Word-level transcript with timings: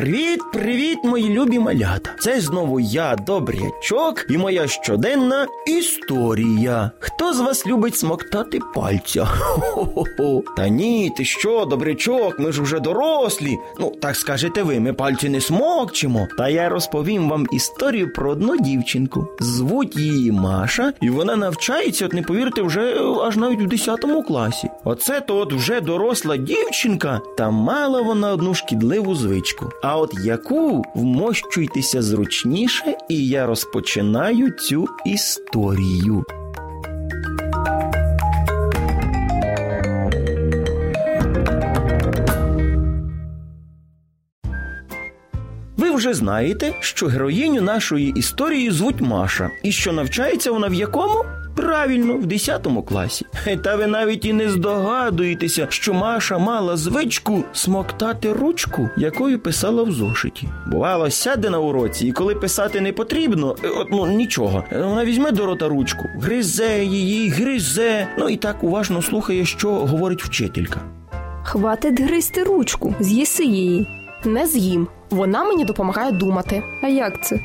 Привіт, 0.00 0.40
привіт, 0.52 0.98
мої 1.04 1.28
любі 1.28 1.58
малята! 1.58 2.10
Це 2.20 2.40
знову 2.40 2.80
я, 2.80 3.16
добрячок, 3.16 4.26
і 4.30 4.38
моя 4.38 4.68
щоденна 4.68 5.46
історія. 5.66 6.90
Хто 6.98 7.32
з 7.32 7.40
вас 7.40 7.66
любить 7.66 7.96
смоктати 7.96 8.60
пальця? 8.74 9.24
Хо-хо-хо. 9.24 10.42
Та 10.56 10.68
ні, 10.68 11.12
ти 11.16 11.24
що, 11.24 11.64
добрячок, 11.64 12.38
ми 12.38 12.52
ж 12.52 12.62
уже 12.62 12.80
дорослі. 12.80 13.58
Ну, 13.80 13.92
так 14.02 14.16
скажете 14.16 14.62
ви, 14.62 14.80
ми 14.80 14.92
пальці 14.92 15.28
не 15.28 15.40
смокчемо. 15.40 16.28
Та 16.38 16.48
я 16.48 16.68
розповім 16.68 17.28
вам 17.28 17.46
історію 17.52 18.12
про 18.12 18.30
одну 18.30 18.56
дівчинку. 18.56 19.28
Звуть 19.40 19.96
її 19.96 20.32
Маша, 20.32 20.92
і 21.00 21.10
вона 21.10 21.36
навчається, 21.36 22.06
от 22.06 22.12
не 22.12 22.22
повірте, 22.22 22.62
вже 22.62 22.94
аж 23.22 23.36
навіть 23.36 23.60
в 23.60 23.66
10 23.66 24.00
класі. 24.26 24.70
Оце 24.84 25.20
то 25.20 25.36
от 25.36 25.52
вже 25.52 25.80
доросла 25.80 26.36
дівчинка, 26.36 27.20
та 27.36 27.50
мала 27.50 28.02
вона 28.02 28.32
одну 28.32 28.54
шкідливу 28.54 29.14
звичку. 29.14 29.70
А 29.90 29.96
от 29.96 30.14
яку 30.24 30.84
вмощуйтеся 30.94 32.02
зручніше, 32.02 32.96
і 33.08 33.28
я 33.28 33.46
розпочинаю 33.46 34.50
цю 34.50 34.88
історію. 35.06 36.24
Ви 45.76 45.90
вже 45.90 46.14
знаєте, 46.14 46.74
що 46.80 47.06
героїню 47.06 47.62
нашої 47.62 48.10
історії 48.10 48.70
звуть 48.70 49.00
Маша, 49.00 49.50
і 49.62 49.72
що 49.72 49.92
навчається 49.92 50.52
вона 50.52 50.68
в 50.68 50.74
якому? 50.74 51.24
Правильно, 51.60 52.14
в 52.16 52.26
10 52.26 52.66
класі. 52.88 53.26
Та 53.64 53.76
ви 53.76 53.86
навіть 53.86 54.24
і 54.24 54.32
не 54.32 54.50
здогадуєтеся, 54.50 55.66
що 55.70 55.94
Маша 55.94 56.38
мала 56.38 56.76
звичку 56.76 57.44
смоктати 57.52 58.32
ручку, 58.32 58.88
якою 58.96 59.38
писала 59.38 59.82
в 59.82 59.92
зошиті. 59.92 60.48
Бувало, 60.66 61.10
сяде 61.10 61.50
на 61.50 61.58
уроці, 61.58 62.06
і 62.06 62.12
коли 62.12 62.34
писати 62.34 62.80
не 62.80 62.92
потрібно, 62.92 63.56
е, 63.64 63.68
от, 63.68 63.88
ну 63.90 64.06
нічого, 64.06 64.64
вона 64.72 65.04
візьме 65.04 65.30
до 65.30 65.46
рота 65.46 65.68
ручку, 65.68 66.04
гризе 66.20 66.84
її, 66.84 67.28
гризе. 67.28 68.08
Ну 68.18 68.28
і 68.28 68.36
так 68.36 68.64
уважно 68.64 69.02
слухає, 69.02 69.44
що 69.44 69.70
говорить 69.70 70.24
вчителька. 70.24 70.80
Хватить 71.42 72.00
гризти 72.00 72.42
ручку, 72.42 72.94
з'їси 73.00 73.44
її. 73.44 73.88
Не 74.24 74.46
з'їм. 74.46 74.88
Вона 75.10 75.44
мені 75.44 75.64
допомагає 75.64 76.12
думати. 76.12 76.62
А 76.82 76.88
як 76.88 77.24
це? 77.24 77.40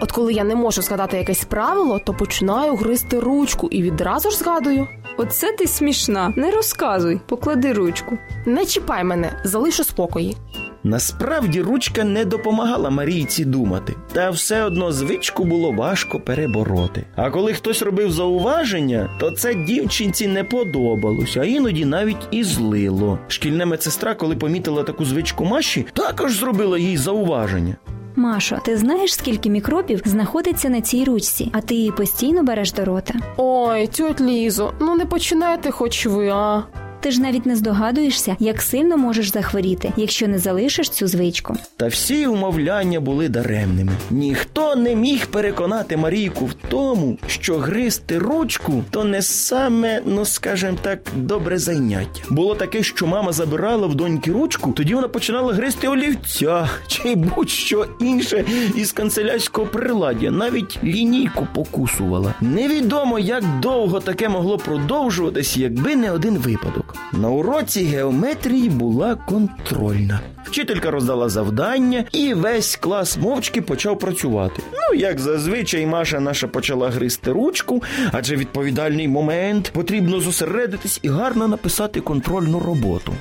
От 0.00 0.12
коли 0.12 0.32
я 0.32 0.44
не 0.44 0.54
можу 0.54 0.82
згадати 0.82 1.16
якесь 1.16 1.44
правило, 1.44 1.98
то 1.98 2.14
починаю 2.14 2.74
гризти 2.74 3.20
ручку 3.20 3.68
і 3.70 3.82
відразу 3.82 4.30
ж 4.30 4.36
згадую. 4.36 4.88
Оце 5.16 5.52
ти 5.52 5.66
смішна. 5.66 6.32
Не 6.36 6.50
розказуй, 6.50 7.20
поклади 7.26 7.72
ручку. 7.72 8.18
Не 8.46 8.66
чіпай 8.66 9.04
мене, 9.04 9.40
залишу 9.44 9.84
спокої. 9.84 10.36
Насправді 10.84 11.62
ручка 11.62 12.04
не 12.04 12.24
допомагала 12.24 12.90
Марійці 12.90 13.44
думати, 13.44 13.94
та 14.12 14.30
все 14.30 14.64
одно 14.64 14.92
звичку 14.92 15.44
було 15.44 15.72
важко 15.72 16.20
перебороти. 16.20 17.04
А 17.16 17.30
коли 17.30 17.52
хтось 17.52 17.82
робив 17.82 18.12
зауваження, 18.12 19.10
то 19.20 19.30
це 19.30 19.54
дівчинці 19.54 20.26
не 20.28 20.44
подобалося, 20.44 21.40
а 21.40 21.44
іноді 21.44 21.84
навіть 21.84 22.28
і 22.30 22.44
злило. 22.44 23.18
Шкільна 23.28 23.66
медсестра, 23.66 24.14
коли 24.14 24.36
помітила 24.36 24.82
таку 24.82 25.04
звичку 25.04 25.44
Маші, 25.44 25.86
також 25.92 26.36
зробила 26.36 26.78
їй 26.78 26.96
зауваження. 26.96 27.76
Машо, 28.18 28.58
ти 28.64 28.76
знаєш, 28.76 29.14
скільки 29.14 29.50
мікробів 29.50 30.02
знаходиться 30.04 30.68
на 30.68 30.80
цій 30.80 31.04
ручці, 31.04 31.50
а 31.52 31.60
ти 31.60 31.74
її 31.74 31.90
постійно 31.92 32.42
береш 32.42 32.72
до 32.72 32.84
рота. 32.84 33.14
Ой, 33.36 33.86
тьоть 33.86 34.20
Лізо, 34.20 34.72
ну 34.80 34.96
не 34.96 35.06
починайте 35.06 35.70
хоч 35.70 36.06
ви, 36.06 36.28
а. 36.28 36.62
Ти 37.00 37.10
ж 37.10 37.20
навіть 37.20 37.46
не 37.46 37.56
здогадуєшся, 37.56 38.36
як 38.38 38.62
сильно 38.62 38.96
можеш 38.96 39.32
захворіти, 39.32 39.92
якщо 39.96 40.28
не 40.28 40.38
залишиш 40.38 40.90
цю 40.90 41.06
звичку. 41.06 41.56
Та 41.76 41.86
всі 41.86 42.26
умовляння 42.26 43.00
були 43.00 43.28
даремними. 43.28 43.92
Ніхто 44.10 44.76
не 44.76 44.94
міг 44.94 45.26
переконати 45.26 45.96
Марійку 45.96 46.46
в 46.46 46.54
тому, 46.54 47.18
що 47.26 47.58
гризти 47.58 48.18
ручку 48.18 48.84
то 48.90 49.04
не 49.04 49.22
саме, 49.22 50.02
ну 50.06 50.24
скажем 50.24 50.76
так, 50.82 51.00
добре 51.16 51.58
заняття. 51.58 52.22
Було 52.30 52.54
таке, 52.54 52.82
що 52.82 53.06
мама 53.06 53.32
забирала 53.32 53.86
в 53.86 53.94
доньки 53.94 54.32
ручку, 54.32 54.72
тоді 54.72 54.94
вона 54.94 55.08
починала 55.08 55.52
гризти 55.54 55.88
олівця 55.88 56.68
чи 56.86 57.14
будь-що 57.14 57.86
інше 58.00 58.44
із 58.76 58.92
канцелярського 58.92 59.66
приладдя, 59.66 60.30
навіть 60.30 60.78
лінійку 60.84 61.46
покусувала. 61.54 62.34
Невідомо, 62.40 63.18
як 63.18 63.44
довго 63.60 64.00
таке 64.00 64.28
могло 64.28 64.58
продовжуватись, 64.58 65.56
якби 65.56 65.96
не 65.96 66.12
один 66.12 66.38
випадок. 66.38 66.87
На 67.12 67.30
уроці 67.30 67.84
геометрії 67.84 68.68
була 68.68 69.14
контрольна. 69.14 70.20
Вчителька 70.44 70.90
роздала 70.90 71.28
завдання, 71.28 72.04
і 72.12 72.34
весь 72.34 72.76
клас 72.76 73.16
мовчки 73.16 73.62
почав 73.62 73.98
працювати. 73.98 74.62
Ну, 74.72 74.98
як 74.98 75.20
зазвичай, 75.20 75.86
Маша 75.86 76.20
наша 76.20 76.48
почала 76.48 76.90
гризти 76.90 77.32
ручку, 77.32 77.82
адже 78.12 78.36
відповідальний 78.36 79.08
момент 79.08 79.70
потрібно 79.74 80.20
зосередитись 80.20 81.00
і 81.02 81.08
гарно 81.08 81.48
написати 81.48 82.00
контрольну 82.00 82.60
роботу. 82.60 83.12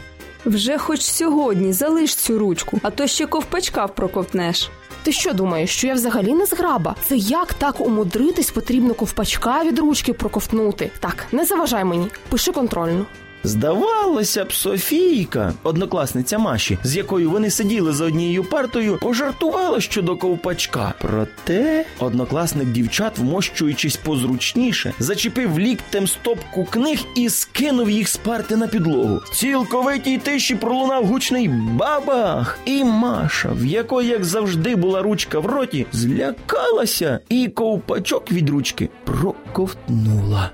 Вже 0.46 0.78
хоч 0.78 1.02
сьогодні 1.02 1.74
залиш 1.74 2.16
цю 2.16 2.40
ручку, 2.40 2.80
а 2.84 2.90
то 2.90 3.08
ще 3.08 3.26
ковпачка 3.26 3.88
проковтнеш. 3.88 4.70
Ти 5.04 5.12
що 5.12 5.34
думаєш, 5.34 5.70
що 5.70 5.88
я 5.88 5.94
взагалі 5.94 6.34
не 6.34 6.46
зграба? 6.46 6.96
Це 7.08 7.18
як 7.18 7.54
так 7.54 7.82
умудритись 7.82 8.52
потрібно 8.52 8.94
ковпачка 8.94 9.64
від 9.64 9.80
ручки 9.80 10.14
проковтнути? 10.14 10.92
Так, 11.00 11.26
не 11.32 11.46
заважай 11.46 11.84
мені, 11.84 12.08
пиши 12.30 12.52
контрольну. 12.52 13.06
Здавалося 13.48 14.46
б, 14.46 14.54
Софійка, 14.54 15.54
однокласниця 15.64 16.38
Маші, 16.38 16.78
з 16.84 16.96
якою 16.96 17.32
вони 17.32 17.50
сиділи 17.50 17.94
за 17.94 18.06
однією 18.06 18.44
партою, 18.44 18.98
пожартувала 19.02 19.82
щодо 19.82 20.18
ковпачка. 20.18 20.94
Проте 21.02 21.86
однокласник 22.00 22.68
дівчат, 22.68 23.18
вмощуючись 23.18 23.96
позручніше, 23.96 24.94
зачепив 25.00 25.60
ліктем 25.60 26.08
стопку 26.08 26.66
книг 26.66 27.00
і 27.16 27.30
скинув 27.30 27.90
їх 27.90 28.10
з 28.10 28.18
парти 28.18 28.56
на 28.56 28.68
підлогу. 28.68 29.20
Цілковитій 29.34 30.18
тиші 30.18 30.56
пролунав 30.56 31.06
гучний 31.06 31.48
бабах, 31.50 32.60
і 32.66 32.84
Маша, 32.84 33.50
в 33.50 33.66
якої, 33.66 34.10
як 34.10 34.26
завжди, 34.26 34.76
була 34.76 35.02
ручка 35.02 35.40
в 35.40 35.46
роті, 35.46 35.86
злякалася 35.92 37.20
і 37.30 37.48
ковпачок 37.48 38.32
від 38.32 38.50
ручки 38.50 38.90
проковтнула. 39.06 40.52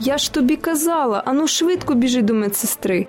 Я 0.00 0.18
ж 0.18 0.32
тобі 0.32 0.56
казала, 0.56 1.22
ану 1.26 1.46
швидко 1.46 1.94
біжи 1.94 2.22
до 2.22 2.34
медсестри. 2.34 3.06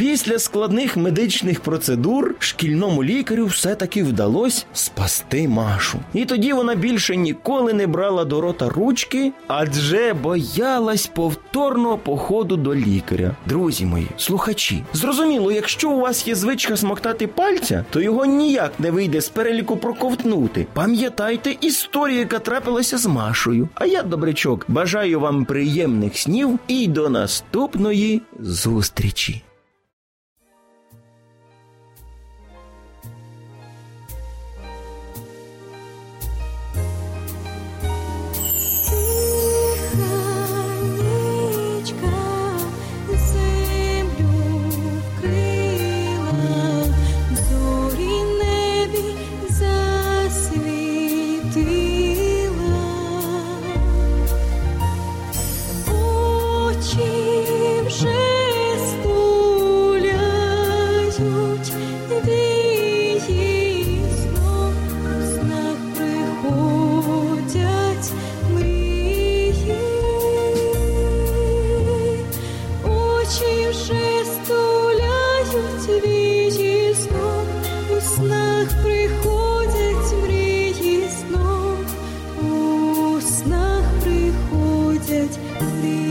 Після 0.00 0.38
складних 0.38 0.96
медичних 0.96 1.60
процедур 1.60 2.34
шкільному 2.38 3.04
лікарю 3.04 3.46
все-таки 3.46 4.02
вдалося 4.02 4.64
спасти 4.72 5.48
Машу. 5.48 5.98
І 6.14 6.24
тоді 6.24 6.52
вона 6.52 6.74
більше 6.74 7.16
ніколи 7.16 7.72
не 7.72 7.86
брала 7.86 8.24
до 8.24 8.40
рота 8.40 8.68
ручки, 8.68 9.32
адже 9.48 10.14
боялась 10.14 11.06
повторного 11.06 11.98
походу 11.98 12.56
до 12.56 12.74
лікаря. 12.74 13.36
Друзі 13.46 13.86
мої, 13.86 14.06
слухачі, 14.16 14.82
зрозуміло, 14.92 15.52
якщо 15.52 15.90
у 15.90 16.00
вас 16.00 16.28
є 16.28 16.34
звичка 16.34 16.76
смоктати 16.76 17.26
пальця, 17.26 17.84
то 17.90 18.00
його 18.00 18.24
ніяк 18.24 18.72
не 18.78 18.90
вийде 18.90 19.20
з 19.20 19.28
переліку 19.28 19.76
проковтнути. 19.76 20.66
Пам'ятайте 20.72 21.56
історію, 21.60 22.18
яка 22.18 22.38
трапилася 22.38 22.98
з 22.98 23.06
Машою. 23.06 23.68
А 23.74 23.86
я, 23.86 24.02
добрячок, 24.02 24.64
бажаю 24.68 25.20
вам 25.20 25.44
приємних 25.44 26.18
снів 26.18 26.58
і 26.68 26.86
до 26.86 27.08
наступної 27.08 28.22
зустрічі. 28.38 29.42
приходять 78.66 80.22
мрії 80.22 81.08
снов, 81.08 81.78
у 82.42 83.20
снах 83.20 83.84
приходять 84.02 85.38
мрії. 85.60 86.09